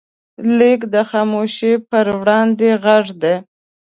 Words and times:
لیک 0.57 0.81
د 0.93 0.95
خاموشۍ 1.09 1.73
پر 1.89 2.05
وړاندې 2.19 2.69
غږ 2.83 3.05
دی. 3.21 3.35